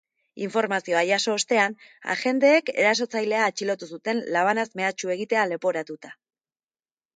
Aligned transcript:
Informazioa 0.43 1.03
jaso 1.09 1.35
ostean, 1.39 1.75
agenteek 2.13 2.73
erasotzailea 2.85 3.43
atxilotu 3.51 3.91
zuten, 3.97 4.25
labanaz 4.39 4.67
mehatxu 4.83 5.15
egitea 5.19 5.47
leporatuta. 5.55 6.15